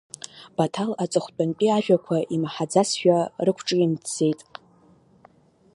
Баҭал 0.55 0.91
аҵыхәтәантәи 1.03 1.75
ажәақәа 1.77 2.17
имаҳаӡазшәа 2.35 3.17
рықәҿимҭӡеит. 3.45 4.39